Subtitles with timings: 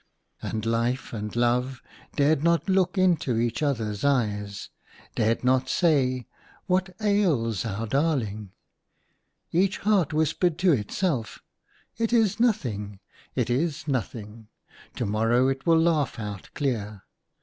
[0.41, 1.79] And Life and Love
[2.15, 4.71] dared not look into each other's eyes,
[5.13, 6.25] dared not say,"
[6.65, 8.51] What ails our darling.
[8.83, 9.19] *"
[9.51, 12.99] Each heart whispered to itself, *' It is nothing,
[13.35, 14.47] it is nothing,
[14.95, 17.03] to morrow it will laugh out clear."